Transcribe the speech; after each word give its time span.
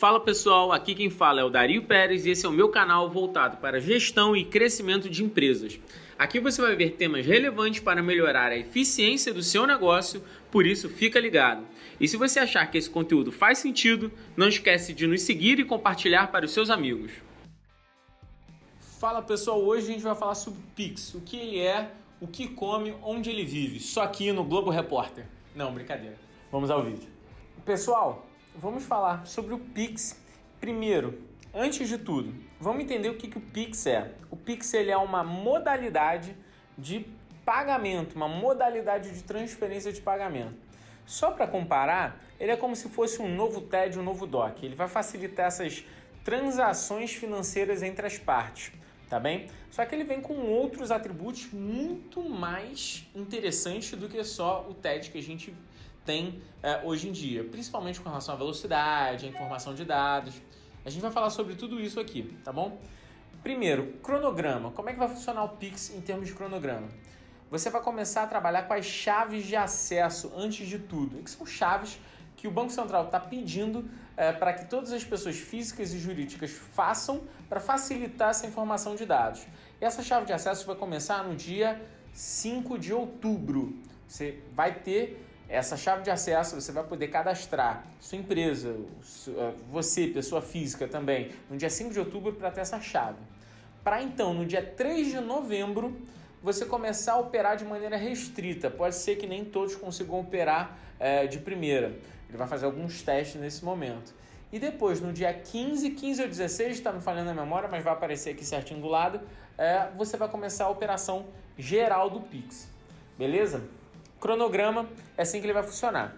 Fala 0.00 0.18
pessoal, 0.18 0.72
aqui 0.72 0.94
quem 0.94 1.10
fala 1.10 1.42
é 1.42 1.44
o 1.44 1.50
Dario 1.50 1.82
Pérez 1.82 2.24
e 2.24 2.30
esse 2.30 2.46
é 2.46 2.48
o 2.48 2.52
meu 2.52 2.70
canal 2.70 3.10
voltado 3.10 3.58
para 3.58 3.82
gestão 3.82 4.34
e 4.34 4.46
crescimento 4.46 5.10
de 5.10 5.22
empresas. 5.22 5.78
Aqui 6.18 6.40
você 6.40 6.62
vai 6.62 6.74
ver 6.74 6.92
temas 6.92 7.26
relevantes 7.26 7.80
para 7.80 8.02
melhorar 8.02 8.50
a 8.50 8.56
eficiência 8.56 9.30
do 9.34 9.42
seu 9.42 9.66
negócio, 9.66 10.24
por 10.50 10.66
isso 10.66 10.88
fica 10.88 11.20
ligado. 11.20 11.66
E 12.00 12.08
se 12.08 12.16
você 12.16 12.40
achar 12.40 12.70
que 12.70 12.78
esse 12.78 12.88
conteúdo 12.88 13.30
faz 13.30 13.58
sentido, 13.58 14.10
não 14.34 14.48
esquece 14.48 14.94
de 14.94 15.06
nos 15.06 15.20
seguir 15.20 15.58
e 15.58 15.66
compartilhar 15.66 16.32
para 16.32 16.46
os 16.46 16.52
seus 16.52 16.70
amigos. 16.70 17.12
Fala 18.98 19.20
pessoal, 19.20 19.62
hoje 19.62 19.90
a 19.90 19.92
gente 19.92 20.02
vai 20.02 20.14
falar 20.14 20.34
sobre 20.34 20.60
o 20.60 20.64
Pix, 20.74 21.12
o 21.12 21.20
que 21.20 21.36
ele 21.36 21.58
é, 21.58 21.90
o 22.22 22.26
que 22.26 22.48
come, 22.48 22.94
onde 23.02 23.28
ele 23.28 23.44
vive, 23.44 23.78
só 23.78 24.04
aqui 24.04 24.32
no 24.32 24.44
Globo 24.44 24.70
Repórter. 24.70 25.26
Não, 25.54 25.74
brincadeira. 25.74 26.16
Vamos 26.50 26.70
ao 26.70 26.82
vídeo. 26.82 27.06
Pessoal, 27.66 28.29
vamos 28.60 28.84
falar 28.84 29.26
sobre 29.26 29.54
o 29.54 29.58
Pix. 29.58 30.20
Primeiro, 30.60 31.22
antes 31.54 31.88
de 31.88 31.96
tudo, 31.96 32.34
vamos 32.60 32.84
entender 32.84 33.08
o 33.08 33.16
que, 33.16 33.26
que 33.26 33.38
o 33.38 33.40
Pix 33.40 33.86
é. 33.86 34.12
O 34.30 34.36
Pix 34.36 34.74
ele 34.74 34.90
é 34.90 34.96
uma 34.96 35.24
modalidade 35.24 36.36
de 36.76 37.06
pagamento, 37.44 38.14
uma 38.14 38.28
modalidade 38.28 39.10
de 39.12 39.22
transferência 39.24 39.90
de 39.90 40.00
pagamento. 40.02 40.54
Só 41.06 41.30
para 41.30 41.46
comparar, 41.46 42.22
ele 42.38 42.52
é 42.52 42.56
como 42.56 42.76
se 42.76 42.88
fosse 42.90 43.20
um 43.22 43.34
novo 43.34 43.62
TED, 43.62 43.98
um 43.98 44.02
novo 44.02 44.26
DOC. 44.26 44.62
Ele 44.62 44.74
vai 44.74 44.86
facilitar 44.86 45.46
essas 45.46 45.82
transações 46.22 47.12
financeiras 47.14 47.82
entre 47.82 48.06
as 48.06 48.18
partes, 48.18 48.72
tá 49.08 49.18
bem? 49.18 49.46
Só 49.70 49.84
que 49.86 49.94
ele 49.94 50.04
vem 50.04 50.20
com 50.20 50.34
outros 50.34 50.90
atributos 50.90 51.48
muito 51.50 52.22
mais 52.22 53.08
interessantes 53.14 53.98
do 53.98 54.06
que 54.06 54.22
só 54.22 54.66
o 54.68 54.74
TED 54.74 55.10
que 55.10 55.18
a 55.18 55.22
gente 55.22 55.54
tem 56.04 56.42
é, 56.62 56.82
hoje 56.84 57.08
em 57.08 57.12
dia, 57.12 57.44
principalmente 57.44 58.00
com 58.00 58.08
relação 58.08 58.34
à 58.34 58.38
velocidade, 58.38 59.26
à 59.26 59.28
informação 59.28 59.74
de 59.74 59.84
dados. 59.84 60.34
A 60.84 60.90
gente 60.90 61.02
vai 61.02 61.10
falar 61.10 61.30
sobre 61.30 61.54
tudo 61.54 61.80
isso 61.80 62.00
aqui, 62.00 62.36
tá 62.44 62.52
bom? 62.52 62.78
Primeiro, 63.42 63.94
cronograma. 64.02 64.70
Como 64.70 64.88
é 64.88 64.92
que 64.92 64.98
vai 64.98 65.08
funcionar 65.08 65.44
o 65.44 65.50
Pix 65.50 65.90
em 65.90 66.00
termos 66.00 66.28
de 66.28 66.34
cronograma? 66.34 66.88
Você 67.50 67.68
vai 67.70 67.82
começar 67.82 68.22
a 68.22 68.26
trabalhar 68.26 68.62
com 68.62 68.74
as 68.74 68.84
chaves 68.84 69.46
de 69.46 69.56
acesso 69.56 70.32
antes 70.36 70.68
de 70.68 70.78
tudo, 70.78 71.22
que 71.22 71.30
são 71.30 71.44
chaves 71.44 71.98
que 72.36 72.46
o 72.46 72.50
Banco 72.50 72.70
Central 72.70 73.06
está 73.06 73.18
pedindo 73.18 73.90
é, 74.16 74.32
para 74.32 74.52
que 74.52 74.66
todas 74.66 74.92
as 74.92 75.04
pessoas 75.04 75.36
físicas 75.36 75.92
e 75.92 75.98
jurídicas 75.98 76.50
façam 76.50 77.22
para 77.48 77.60
facilitar 77.60 78.30
essa 78.30 78.46
informação 78.46 78.94
de 78.94 79.04
dados. 79.04 79.46
E 79.80 79.84
essa 79.84 80.02
chave 80.02 80.26
de 80.26 80.32
acesso 80.32 80.66
vai 80.66 80.76
começar 80.76 81.24
no 81.24 81.34
dia 81.34 81.80
5 82.12 82.78
de 82.78 82.92
outubro. 82.92 83.74
Você 84.06 84.42
vai 84.52 84.74
ter 84.74 85.26
essa 85.50 85.76
chave 85.76 86.02
de 86.02 86.10
acesso 86.10 86.54
você 86.54 86.70
vai 86.70 86.84
poder 86.84 87.08
cadastrar 87.08 87.84
sua 87.98 88.16
empresa, 88.16 88.76
eh, 89.28 89.52
você, 89.70 90.06
pessoa 90.06 90.40
física 90.40 90.86
também, 90.86 91.32
no 91.50 91.56
dia 91.56 91.68
5 91.68 91.92
de 91.92 91.98
outubro 91.98 92.32
para 92.32 92.52
ter 92.52 92.60
essa 92.60 92.80
chave. 92.80 93.18
Para 93.82 94.00
então, 94.00 94.32
no 94.32 94.46
dia 94.46 94.62
3 94.62 95.08
de 95.08 95.20
novembro, 95.20 96.00
você 96.40 96.64
começar 96.64 97.14
a 97.14 97.18
operar 97.18 97.56
de 97.56 97.64
maneira 97.64 97.96
restrita. 97.96 98.70
Pode 98.70 98.94
ser 98.94 99.16
que 99.16 99.26
nem 99.26 99.44
todos 99.44 99.74
consigam 99.74 100.20
operar 100.20 100.78
é, 101.00 101.26
de 101.26 101.38
primeira. 101.38 101.88
Ele 102.28 102.38
vai 102.38 102.46
fazer 102.46 102.66
alguns 102.66 103.02
testes 103.02 103.40
nesse 103.40 103.64
momento. 103.64 104.14
E 104.52 104.58
depois, 104.58 105.00
no 105.00 105.12
dia 105.12 105.32
15, 105.32 105.90
15 105.90 106.22
ou 106.22 106.28
16, 106.28 106.76
está 106.76 106.92
me 106.92 107.00
falhando 107.00 107.30
a 107.30 107.34
memória, 107.34 107.68
mas 107.68 107.82
vai 107.82 107.92
aparecer 107.92 108.30
aqui 108.30 108.44
certinho 108.44 108.80
do 108.80 108.88
lado, 108.88 109.20
é, 109.58 109.88
você 109.96 110.16
vai 110.16 110.28
começar 110.28 110.66
a 110.66 110.68
operação 110.68 111.26
geral 111.58 112.08
do 112.08 112.20
Pix. 112.20 112.68
Beleza? 113.18 113.62
Cronograma 114.20 114.86
é 115.16 115.22
assim 115.22 115.40
que 115.40 115.46
ele 115.46 115.54
vai 115.54 115.62
funcionar. 115.62 116.14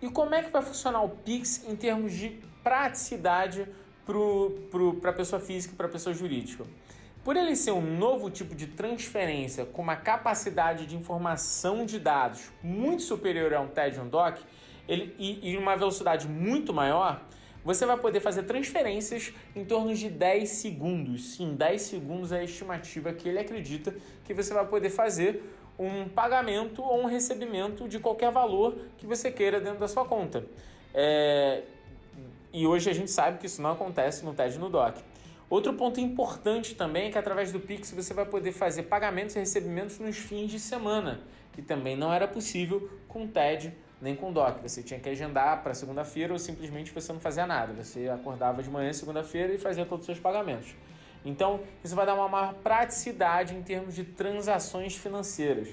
E 0.00 0.08
como 0.08 0.34
é 0.34 0.42
que 0.42 0.50
vai 0.50 0.62
funcionar 0.62 1.02
o 1.02 1.08
Pix 1.08 1.64
em 1.68 1.76
termos 1.76 2.12
de 2.12 2.40
praticidade 2.62 3.66
para 5.00 5.10
a 5.10 5.12
pessoa 5.12 5.40
física 5.40 5.74
e 5.74 5.76
para 5.76 5.86
a 5.86 5.90
pessoa 5.90 6.14
jurídica? 6.14 6.64
Por 7.22 7.36
ele 7.36 7.54
ser 7.54 7.72
um 7.72 7.98
novo 7.98 8.30
tipo 8.30 8.54
de 8.54 8.66
transferência 8.66 9.66
com 9.66 9.82
uma 9.82 9.96
capacidade 9.96 10.86
de 10.86 10.96
informação 10.96 11.84
de 11.84 11.98
dados 11.98 12.50
muito 12.62 13.02
superior 13.02 13.52
a 13.52 13.60
um 13.60 13.68
TED 13.68 14.00
um 14.00 14.08
DOC 14.08 14.40
ele, 14.88 15.14
e, 15.18 15.50
e 15.50 15.56
uma 15.58 15.76
velocidade 15.76 16.26
muito 16.26 16.72
maior, 16.72 17.22
você 17.62 17.84
vai 17.84 17.98
poder 17.98 18.20
fazer 18.20 18.44
transferências 18.44 19.34
em 19.54 19.64
torno 19.66 19.94
de 19.94 20.08
10 20.08 20.48
segundos. 20.48 21.34
Sim, 21.34 21.54
10 21.54 21.82
segundos 21.82 22.32
é 22.32 22.40
a 22.40 22.44
estimativa 22.44 23.12
que 23.12 23.28
ele 23.28 23.38
acredita 23.38 23.94
que 24.24 24.32
você 24.32 24.54
vai 24.54 24.66
poder 24.66 24.88
fazer 24.88 25.44
um 25.80 26.08
pagamento 26.08 26.82
ou 26.82 27.02
um 27.02 27.06
recebimento 27.06 27.88
de 27.88 27.98
qualquer 27.98 28.30
valor 28.30 28.76
que 28.98 29.06
você 29.06 29.30
queira 29.30 29.58
dentro 29.58 29.80
da 29.80 29.88
sua 29.88 30.04
conta. 30.04 30.44
É... 30.94 31.62
E 32.52 32.66
hoje 32.66 32.90
a 32.90 32.92
gente 32.92 33.10
sabe 33.10 33.38
que 33.38 33.46
isso 33.46 33.62
não 33.62 33.70
acontece 33.70 34.24
no 34.24 34.34
TED 34.34 34.56
e 34.56 34.58
no 34.58 34.68
DOC. 34.68 34.98
Outro 35.48 35.72
ponto 35.72 35.98
importante 35.98 36.74
também 36.74 37.08
é 37.08 37.10
que 37.10 37.18
através 37.18 37.50
do 37.50 37.58
Pix 37.58 37.92
você 37.92 38.12
vai 38.12 38.26
poder 38.26 38.52
fazer 38.52 38.84
pagamentos 38.84 39.34
e 39.36 39.38
recebimentos 39.38 39.98
nos 39.98 40.16
fins 40.16 40.50
de 40.50 40.60
semana, 40.60 41.20
que 41.52 41.62
também 41.62 41.96
não 41.96 42.12
era 42.12 42.28
possível 42.28 42.90
com 43.08 43.24
o 43.24 43.28
TED 43.28 43.72
nem 44.00 44.14
com 44.14 44.30
o 44.30 44.32
DOC. 44.32 44.62
Você 44.62 44.82
tinha 44.82 44.98
que 45.00 45.08
agendar 45.08 45.62
para 45.62 45.74
segunda-feira 45.74 46.32
ou 46.32 46.38
simplesmente 46.38 46.92
você 46.92 47.12
não 47.12 47.20
fazia 47.20 47.46
nada. 47.46 47.72
Você 47.82 48.08
acordava 48.08 48.62
de 48.62 48.70
manhã 48.70 48.92
segunda-feira 48.92 49.52
e 49.54 49.58
fazia 49.58 49.84
todos 49.86 50.02
os 50.02 50.06
seus 50.06 50.18
pagamentos. 50.18 50.74
Então, 51.24 51.60
isso 51.84 51.94
vai 51.94 52.06
dar 52.06 52.14
uma 52.14 52.28
maior 52.28 52.54
praticidade 52.54 53.54
em 53.54 53.62
termos 53.62 53.94
de 53.94 54.04
transações 54.04 54.96
financeiras. 54.96 55.68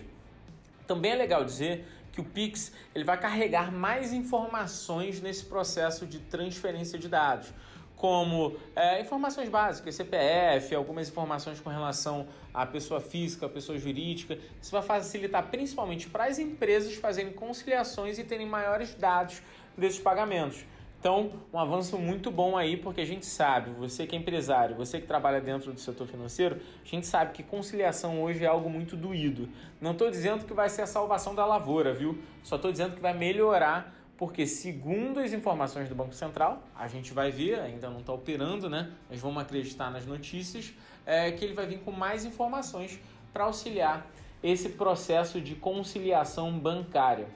Também 0.85 1.11
é 1.11 1.15
legal 1.15 1.43
dizer 1.43 1.85
que 2.11 2.21
o 2.21 2.23
Pix 2.23 2.71
ele 2.95 3.03
vai 3.03 3.19
carregar 3.19 3.71
mais 3.71 4.11
informações 4.11 5.21
nesse 5.21 5.45
processo 5.45 6.05
de 6.05 6.19
transferência 6.19 6.97
de 6.97 7.07
dados, 7.07 7.53
como 7.95 8.55
é, 8.75 9.01
informações 9.01 9.49
básicas, 9.49 9.95
CPF, 9.95 10.73
algumas 10.75 11.09
informações 11.09 11.59
com 11.59 11.69
relação 11.69 12.27
à 12.53 12.65
pessoa 12.65 12.99
física, 12.99 13.45
à 13.45 13.49
pessoa 13.49 13.77
jurídica. 13.77 14.37
Isso 14.61 14.71
vai 14.71 14.81
facilitar 14.81 15.47
principalmente 15.47 16.09
para 16.09 16.25
as 16.25 16.39
empresas 16.39 16.95
fazerem 16.95 17.33
conciliações 17.33 18.17
e 18.19 18.23
terem 18.23 18.47
maiores 18.47 18.93
dados 18.95 19.41
desses 19.77 19.99
pagamentos. 19.99 20.63
Então, 21.07 21.31
um 21.53 21.57
avanço 21.57 21.97
muito 21.97 22.29
bom 22.29 22.57
aí, 22.57 22.75
porque 22.75 22.99
a 22.99 23.05
gente 23.05 23.25
sabe, 23.25 23.71
você 23.71 24.05
que 24.05 24.13
é 24.13 24.19
empresário, 24.19 24.75
você 24.75 24.99
que 24.99 25.07
trabalha 25.07 25.39
dentro 25.39 25.71
do 25.71 25.79
setor 25.79 26.05
financeiro, 26.05 26.59
a 26.83 26.85
gente 26.85 27.07
sabe 27.07 27.31
que 27.31 27.43
conciliação 27.43 28.21
hoje 28.21 28.43
é 28.43 28.47
algo 28.47 28.69
muito 28.69 28.97
doído. 28.97 29.47
Não 29.79 29.93
estou 29.93 30.11
dizendo 30.11 30.43
que 30.43 30.53
vai 30.53 30.67
ser 30.67 30.81
a 30.81 30.85
salvação 30.85 31.33
da 31.33 31.45
lavoura, 31.45 31.93
viu? 31.93 32.21
Só 32.43 32.57
estou 32.57 32.73
dizendo 32.73 32.93
que 32.93 33.01
vai 33.01 33.13
melhorar, 33.13 33.95
porque 34.17 34.45
segundo 34.45 35.21
as 35.21 35.31
informações 35.31 35.87
do 35.87 35.95
Banco 35.95 36.13
Central, 36.13 36.61
a 36.75 36.89
gente 36.89 37.13
vai 37.13 37.31
ver, 37.31 37.61
ainda 37.61 37.89
não 37.89 38.01
está 38.01 38.11
operando, 38.11 38.69
né? 38.69 38.91
Mas 39.09 39.21
vamos 39.21 39.41
acreditar 39.41 39.89
nas 39.89 40.05
notícias, 40.05 40.73
é, 41.05 41.31
que 41.31 41.45
ele 41.45 41.53
vai 41.53 41.67
vir 41.67 41.79
com 41.79 41.91
mais 41.93 42.25
informações 42.25 42.99
para 43.31 43.45
auxiliar 43.45 44.05
esse 44.43 44.67
processo 44.67 45.39
de 45.39 45.55
conciliação 45.55 46.51
bancária. 46.59 47.29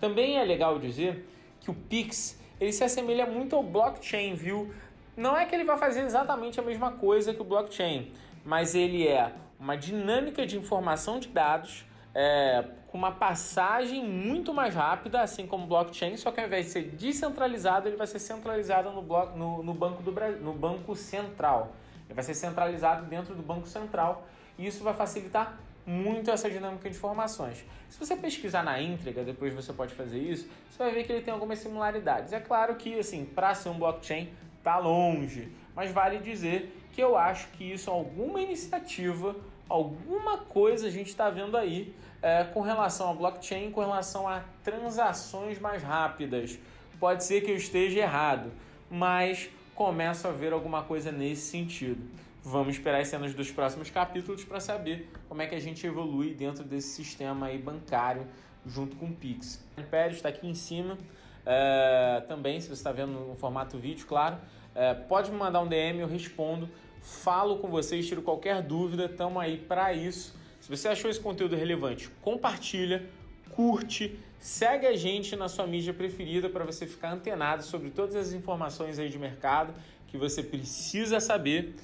Também 0.00 0.38
é 0.38 0.44
legal 0.44 0.78
dizer 0.78 1.28
que 1.58 1.68
o 1.68 1.74
Pix 1.74 2.38
ele 2.60 2.72
se 2.72 2.84
assemelha 2.84 3.26
muito 3.26 3.56
ao 3.56 3.62
blockchain, 3.62 4.34
viu? 4.34 4.72
Não 5.16 5.36
é 5.36 5.44
que 5.44 5.54
ele 5.54 5.64
vai 5.64 5.76
fazer 5.76 6.02
exatamente 6.02 6.60
a 6.60 6.62
mesma 6.62 6.92
coisa 6.92 7.34
que 7.34 7.40
o 7.40 7.44
blockchain, 7.44 8.12
mas 8.44 8.74
ele 8.74 9.06
é 9.06 9.32
uma 9.58 9.76
dinâmica 9.76 10.46
de 10.46 10.56
informação 10.56 11.18
de 11.18 11.28
dados 11.28 11.84
é, 12.14 12.64
com 12.88 12.96
uma 12.96 13.12
passagem 13.12 14.04
muito 14.04 14.54
mais 14.54 14.74
rápida, 14.74 15.20
assim 15.20 15.46
como 15.46 15.64
o 15.64 15.66
blockchain, 15.66 16.16
só 16.16 16.30
que 16.30 16.40
ao 16.40 16.46
invés 16.46 16.66
de 16.66 16.72
ser 16.72 16.82
descentralizado, 16.82 17.88
ele 17.88 17.96
vai 17.96 18.06
ser 18.06 18.18
centralizado 18.18 18.90
no, 18.90 19.02
bloco, 19.02 19.36
no, 19.36 19.62
no 19.62 19.74
banco 19.74 20.02
do 20.02 20.12
no 20.40 20.52
banco 20.52 20.94
central. 20.94 21.72
Ele 22.06 22.14
vai 22.14 22.24
ser 22.24 22.34
centralizado 22.34 23.04
dentro 23.06 23.34
do 23.34 23.42
banco 23.42 23.66
central 23.66 24.26
e 24.58 24.66
isso 24.66 24.82
vai 24.82 24.94
facilitar 24.94 25.58
muito 25.86 26.30
essa 26.30 26.50
dinâmica 26.50 26.90
de 26.90 26.96
informações. 26.96 27.64
Se 27.88 27.98
você 27.98 28.14
pesquisar 28.14 28.62
na 28.62 28.80
íntegra, 28.80 29.24
depois 29.24 29.54
você 29.54 29.72
pode 29.72 29.94
fazer 29.94 30.18
isso, 30.18 30.46
você 30.70 30.82
vai 30.82 30.92
ver 30.92 31.04
que 31.04 31.12
ele 31.12 31.22
tem 31.22 31.32
algumas 31.32 31.58
similaridades. 31.60 32.32
É 32.32 32.40
claro 32.40 32.74
que, 32.74 32.98
assim, 32.98 33.24
para 33.24 33.54
ser 33.54 33.70
um 33.70 33.78
blockchain, 33.78 34.28
tá 34.62 34.76
longe, 34.76 35.50
mas 35.74 35.90
vale 35.90 36.18
dizer 36.18 36.76
que 36.92 37.02
eu 37.02 37.16
acho 37.16 37.48
que 37.52 37.72
isso 37.72 37.88
é 37.88 37.92
alguma 37.92 38.40
iniciativa, 38.40 39.34
alguma 39.68 40.38
coisa 40.38 40.88
a 40.88 40.90
gente 40.90 41.08
está 41.08 41.30
vendo 41.30 41.56
aí 41.56 41.94
é, 42.20 42.44
com 42.44 42.60
relação 42.60 43.08
ao 43.08 43.14
blockchain, 43.14 43.70
com 43.70 43.80
relação 43.80 44.28
a 44.28 44.42
transações 44.62 45.58
mais 45.58 45.82
rápidas. 45.82 46.58
Pode 46.98 47.24
ser 47.24 47.42
que 47.42 47.50
eu 47.50 47.56
esteja 47.56 48.00
errado, 48.00 48.50
mas 48.90 49.48
começo 49.74 50.26
a 50.26 50.32
ver 50.32 50.52
alguma 50.52 50.82
coisa 50.82 51.12
nesse 51.12 51.42
sentido. 51.42 52.02
Vamos 52.44 52.76
esperar 52.76 53.00
as 53.00 53.08
cenas 53.08 53.34
dos 53.34 53.50
próximos 53.50 53.90
capítulos 53.90 54.44
para 54.44 54.60
saber 54.60 55.10
como 55.28 55.42
é 55.42 55.46
que 55.46 55.54
a 55.54 55.60
gente 55.60 55.86
evolui 55.86 56.34
dentro 56.34 56.64
desse 56.64 56.88
sistema 56.88 57.46
aí 57.46 57.58
bancário 57.58 58.26
junto 58.64 58.96
com 58.96 59.06
o 59.06 59.12
Pix. 59.12 59.64
O 59.76 59.80
Império 59.80 60.14
está 60.14 60.28
aqui 60.28 60.46
em 60.46 60.54
cima. 60.54 60.96
É, 61.44 62.22
também, 62.28 62.60
se 62.60 62.68
você 62.68 62.74
está 62.74 62.92
vendo 62.92 63.12
no 63.12 63.34
formato 63.34 63.78
vídeo, 63.78 64.06
claro, 64.06 64.38
é, 64.74 64.94
pode 64.94 65.30
me 65.30 65.36
mandar 65.36 65.60
um 65.60 65.66
DM, 65.66 66.00
eu 66.00 66.06
respondo, 66.06 66.68
falo 67.00 67.58
com 67.58 67.68
vocês, 67.68 68.06
tiro 68.06 68.22
qualquer 68.22 68.62
dúvida, 68.62 69.06
estamos 69.06 69.42
aí 69.42 69.56
para 69.56 69.92
isso. 69.92 70.34
Se 70.60 70.68
você 70.68 70.88
achou 70.88 71.10
esse 71.10 71.20
conteúdo 71.20 71.56
relevante, 71.56 72.08
compartilha, 72.22 73.08
curte, 73.50 74.18
segue 74.38 74.86
a 74.86 74.94
gente 74.94 75.34
na 75.34 75.48
sua 75.48 75.66
mídia 75.66 75.92
preferida 75.92 76.48
para 76.48 76.64
você 76.64 76.86
ficar 76.86 77.12
antenado 77.12 77.62
sobre 77.62 77.90
todas 77.90 78.14
as 78.14 78.32
informações 78.32 78.98
aí 78.98 79.08
de 79.08 79.18
mercado 79.18 79.74
que 80.06 80.16
você 80.16 80.42
precisa 80.42 81.20
saber. 81.20 81.74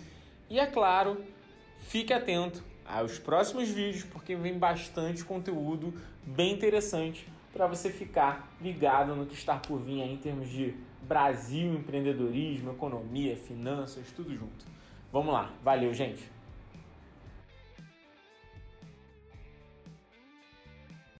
E 0.48 0.60
é 0.60 0.66
claro, 0.66 1.24
fique 1.80 2.12
atento 2.12 2.62
aos 2.84 3.18
próximos 3.18 3.68
vídeos 3.68 4.04
porque 4.04 4.36
vem 4.36 4.58
bastante 4.58 5.24
conteúdo 5.24 5.94
bem 6.22 6.52
interessante 6.52 7.26
para 7.52 7.66
você 7.66 7.90
ficar 7.90 8.52
ligado 8.60 9.14
no 9.14 9.24
que 9.26 9.34
está 9.34 9.56
por 9.56 9.78
vir 9.78 10.00
em 10.02 10.16
termos 10.16 10.48
de 10.50 10.74
Brasil, 11.02 11.74
empreendedorismo, 11.74 12.72
economia, 12.72 13.36
finanças, 13.36 14.06
tudo 14.14 14.34
junto. 14.34 14.66
Vamos 15.12 15.32
lá, 15.32 15.52
valeu, 15.62 15.94
gente! 15.94 16.30